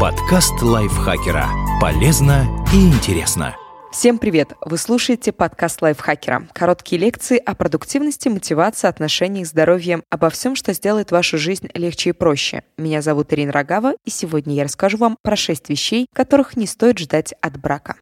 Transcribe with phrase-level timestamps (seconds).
[0.00, 1.46] Подкаст лайфхакера.
[1.78, 3.54] Полезно и интересно.
[3.92, 4.54] Всем привет!
[4.64, 6.48] Вы слушаете подкаст лайфхакера.
[6.54, 12.12] Короткие лекции о продуктивности, мотивации, отношениях, здоровье, обо всем, что сделает вашу жизнь легче и
[12.14, 12.62] проще.
[12.78, 16.98] Меня зовут Ирина Рогава, и сегодня я расскажу вам про шесть вещей, которых не стоит
[16.98, 17.96] ждать от брака.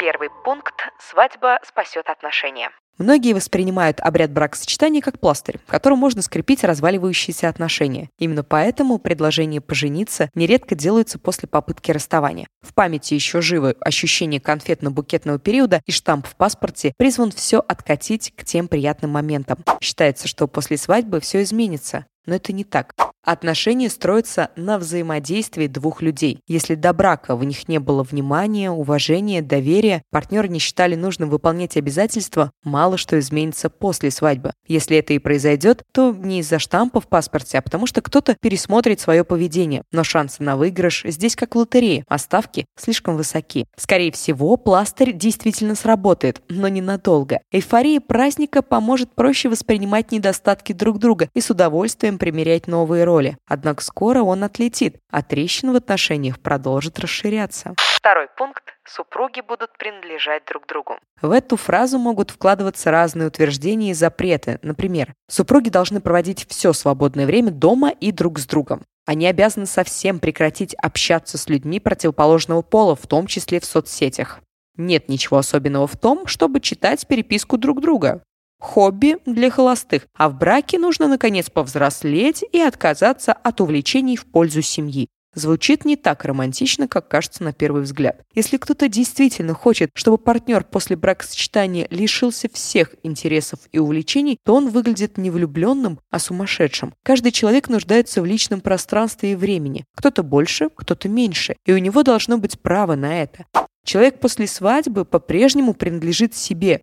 [0.00, 2.70] Первый пункт– свадьба спасет отношения.
[2.96, 8.08] Многие воспринимают обряд бракосочетания как пластырь, которым можно скрепить разваливающиеся отношения.
[8.18, 12.46] Именно поэтому предложения пожениться нередко делаются после попытки расставания.
[12.62, 18.46] В памяти еще живы ощущение конфетно-букетного периода, и штамп в паспорте призван все откатить к
[18.46, 19.58] тем приятным моментам.
[19.82, 22.06] Считается, что после свадьбы все изменится.
[22.24, 22.94] Но это не так.
[23.22, 26.40] Отношения строятся на взаимодействии двух людей.
[26.48, 31.76] Если до брака в них не было внимания, уважения, доверия, партнеры не считали нужным выполнять
[31.76, 34.52] обязательства, мало что изменится после свадьбы.
[34.66, 39.00] Если это и произойдет, то не из-за штампа в паспорте, а потому что кто-то пересмотрит
[39.00, 39.82] свое поведение.
[39.92, 43.66] Но шансы на выигрыш здесь как в лотерее, а ставки слишком высоки.
[43.76, 47.40] Скорее всего, пластырь действительно сработает, но ненадолго.
[47.52, 53.09] Эйфория праздника поможет проще воспринимать недостатки друг друга и с удовольствием примерять новые роли.
[53.46, 57.74] Однако скоро он отлетит, а трещина в отношениях продолжит расширяться.
[57.76, 60.94] Второй пункт супруги будут принадлежать друг другу.
[61.20, 64.58] В эту фразу могут вкладываться разные утверждения и запреты.
[64.62, 68.82] Например, супруги должны проводить все свободное время дома и друг с другом.
[69.06, 74.40] Они обязаны совсем прекратить общаться с людьми противоположного пола, в том числе в соцсетях.
[74.76, 78.22] Нет ничего особенного в том, чтобы читать переписку друг друга
[78.60, 84.62] хобби для холостых, а в браке нужно, наконец, повзрослеть и отказаться от увлечений в пользу
[84.62, 85.08] семьи.
[85.32, 88.22] Звучит не так романтично, как кажется на первый взгляд.
[88.34, 94.70] Если кто-то действительно хочет, чтобы партнер после бракосочетания лишился всех интересов и увлечений, то он
[94.70, 96.94] выглядит не влюбленным, а сумасшедшим.
[97.04, 99.84] Каждый человек нуждается в личном пространстве и времени.
[99.94, 101.54] Кто-то больше, кто-то меньше.
[101.64, 103.46] И у него должно быть право на это.
[103.84, 106.82] Человек после свадьбы по-прежнему принадлежит себе.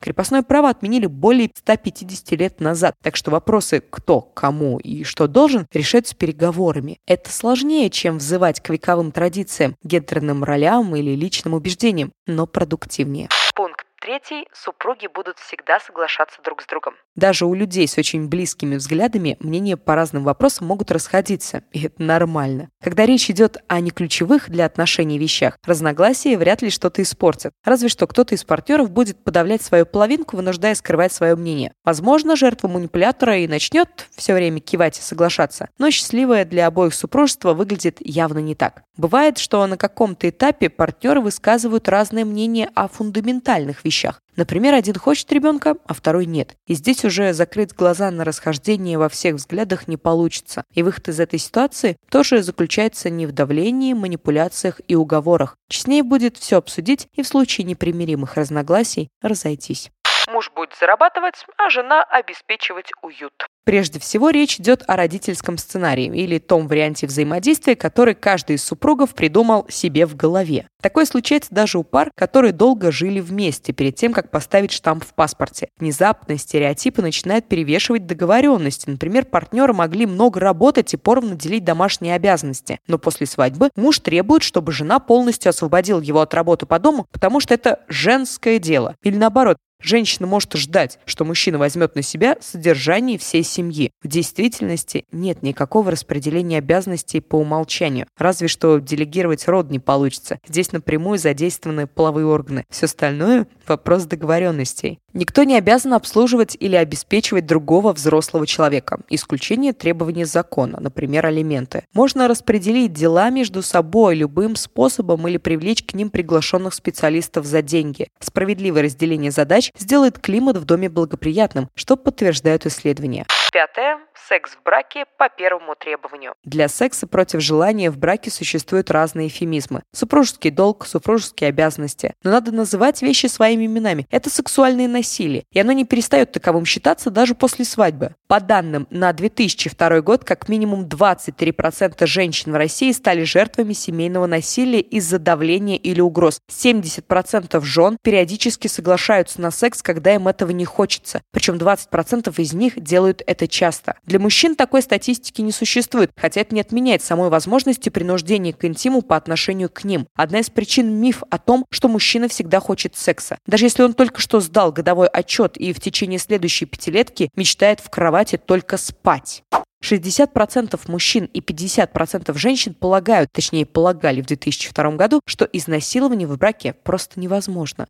[0.00, 5.66] Крепостное право отменили более 150 лет назад, так что вопросы «кто», «кому» и «что должен»
[5.72, 6.98] решаются переговорами.
[7.06, 13.28] Это сложнее, чем взывать к вековым традициям, гендерным ролям или личным убеждениям, но продуктивнее.
[13.54, 16.94] Пункт третий, супруги будут всегда соглашаться друг с другом.
[17.16, 22.02] Даже у людей с очень близкими взглядами мнения по разным вопросам могут расходиться, и это
[22.02, 22.68] нормально.
[22.82, 27.52] Когда речь идет о неключевых для отношений вещах, разногласия вряд ли что-то испортят.
[27.64, 31.72] Разве что кто-то из партнеров будет подавлять свою половинку, вынуждая скрывать свое мнение.
[31.84, 37.54] Возможно, жертва манипулятора и начнет все время кивать и соглашаться, но счастливое для обоих супружество
[37.54, 38.82] выглядит явно не так.
[38.98, 44.20] Бывает, что на каком-то этапе партнеры высказывают разное мнение о фундаментальных вещах.
[44.36, 46.56] Например, один хочет ребенка, а второй нет.
[46.66, 50.64] И здесь уже закрыть глаза на расхождение во всех взглядах не получится.
[50.74, 55.56] И выход из этой ситуации тоже заключается не в давлении, манипуляциях и уговорах.
[55.68, 59.90] Честнее будет все обсудить и в случае непримиримых разногласий разойтись.
[60.28, 63.46] Муж будет зарабатывать, а жена обеспечивать уют.
[63.64, 69.12] Прежде всего, речь идет о родительском сценарии или том варианте взаимодействия, который каждый из супругов
[69.12, 70.68] придумал себе в голове.
[70.80, 75.14] Такое случается даже у пар, которые долго жили вместе перед тем, как поставить штамп в
[75.14, 75.68] паспорте.
[75.78, 78.88] Внезапно стереотипы начинают перевешивать договоренности.
[78.88, 82.78] Например, партнеры могли много работать и поровну делить домашние обязанности.
[82.86, 87.40] Но после свадьбы муж требует, чтобы жена полностью освободила его от работы по дому, потому
[87.40, 88.94] что это женское дело.
[89.02, 93.92] Или наоборот, Женщина может ждать, что мужчина возьмет на себя содержание всей семьи.
[94.02, 98.06] В действительности нет никакого распределения обязанностей по умолчанию.
[98.16, 100.38] Разве что делегировать род не получится.
[100.48, 102.64] Здесь напрямую задействованы половые органы.
[102.70, 104.98] Все остальное– вопрос договоренностей.
[105.16, 109.00] Никто не обязан обслуживать или обеспечивать другого взрослого человека.
[109.08, 111.84] Исключение требования закона, например, алименты.
[111.94, 118.08] Можно распределить дела между собой любым способом или привлечь к ним приглашенных специалистов за деньги.
[118.20, 123.26] Справедливое разделение задач сделает климат в доме благоприятным, что подтверждают исследования.
[123.56, 124.00] Пятое.
[124.28, 126.34] Секс в браке по первому требованию.
[126.44, 129.82] Для секса против желания в браке существуют разные эфемизмы.
[129.94, 132.12] Супружеский долг, супружеские обязанности.
[132.22, 134.06] Но надо называть вещи своими именами.
[134.10, 138.14] Это сексуальное насилие, и оно не перестает таковым считаться даже после свадьбы.
[138.26, 144.80] По данным на 2002 год, как минимум 23% женщин в России стали жертвами семейного насилия
[144.80, 146.40] из-за давления или угроз.
[146.50, 151.22] 70% жен периодически соглашаются на секс, когда им этого не хочется.
[151.32, 153.96] Причем 20% из них делают это часто.
[154.04, 159.02] Для мужчин такой статистики не существует, хотя это не отменяет самой возможности принуждения к интиму
[159.02, 160.06] по отношению к ним.
[160.14, 163.38] Одна из причин миф о том, что мужчина всегда хочет секса.
[163.46, 167.90] Даже если он только что сдал годовой отчет и в течение следующей пятилетки мечтает в
[167.90, 169.42] кровати только спать.
[169.84, 176.72] 60% мужчин и 50% женщин полагают, точнее полагали в 2002 году, что изнасилование в браке
[176.72, 177.86] просто невозможно.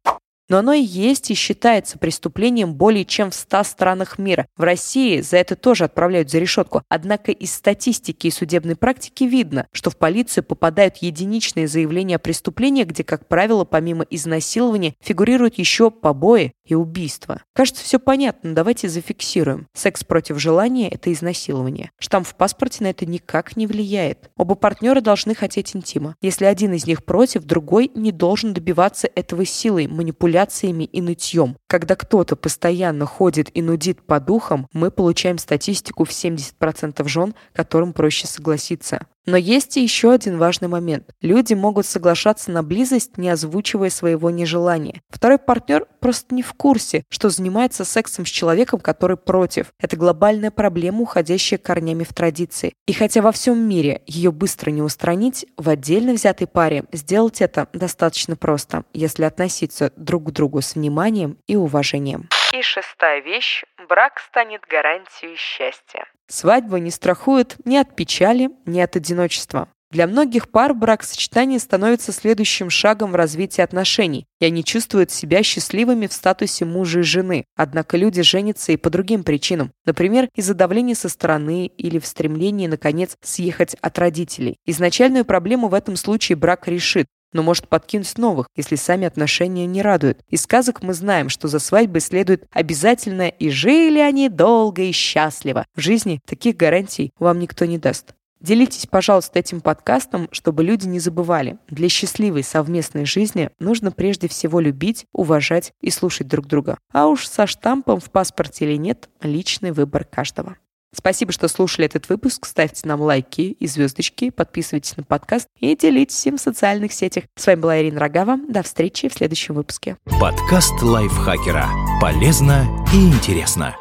[0.48, 4.46] Но оно и есть и считается преступлением более чем в 100 странах мира.
[4.56, 6.82] В России за это тоже отправляют за решетку.
[6.88, 12.88] Однако из статистики и судебной практики видно, что в полицию попадают единичные заявления о преступлениях,
[12.88, 17.42] где, как правило, помимо изнасилования фигурируют еще побои и убийства.
[17.52, 19.66] Кажется, все понятно, давайте зафиксируем.
[19.74, 21.90] Секс против желания– это изнасилование.
[21.98, 24.30] Штамп в паспорте на это никак не влияет.
[24.36, 26.14] Оба партнера должны хотеть интима.
[26.20, 31.56] Если один из них против, другой не должен добиваться этого силой, манипуляцией манипуляциями и нытьем.
[31.66, 37.92] Когда кто-то постоянно ходит и нудит по духам, мы получаем статистику в 70% жен, которым
[37.92, 39.06] проще согласиться.
[39.26, 41.10] Но есть и еще один важный момент.
[41.20, 45.02] Люди могут соглашаться на близость, не озвучивая своего нежелания.
[45.10, 49.72] Второй партнер просто не в курсе, что занимается сексом с человеком, который против.
[49.80, 52.74] Это глобальная проблема, уходящая корнями в традиции.
[52.86, 57.68] И хотя во всем мире ее быстро не устранить, в отдельно взятой паре сделать это
[57.72, 62.28] достаточно просто, если относиться друг к другу с вниманием и уважением.
[62.54, 66.06] И шестая вещь– брак станет гарантией счастья.
[66.28, 69.68] Свадьба не страхует ни от печали, ни от одиночества.
[69.92, 76.08] Для многих пар брак-сочетание становится следующим шагом в развитии отношений, и они чувствуют себя счастливыми
[76.08, 77.44] в статусе мужа и жены.
[77.54, 79.70] Однако люди женятся и по другим причинам.
[79.84, 84.56] Например, из-за давления со стороны или в стремлении, наконец, съехать от родителей.
[84.66, 89.82] Изначальную проблему в этом случае брак решит, но может подкинуть новых, если сами отношения не
[89.82, 90.20] радуют.
[90.30, 95.66] Из сказок мы знаем, что за свадьбой следует обязательно «и жили они долго и счастливо».
[95.76, 98.14] В жизни таких гарантий вам никто не даст.
[98.40, 101.58] Делитесь, пожалуйста, этим подкастом, чтобы люди не забывали.
[101.68, 106.78] Для счастливой совместной жизни нужно прежде всего любить, уважать и слушать друг друга.
[106.92, 110.56] А уж со штампом в паспорте или нет– личный выбор каждого.
[110.94, 112.46] Спасибо, что слушали этот выпуск.
[112.46, 117.24] Ставьте нам лайки и звездочки, подписывайтесь на подкаст и делитесь им в социальных сетях.
[117.36, 118.38] С вами была Ирина Рогава.
[118.48, 119.96] До встречи в следующем выпуске.
[120.20, 121.68] Подкаст лайфхакера.
[122.00, 123.76] Полезно и интересно.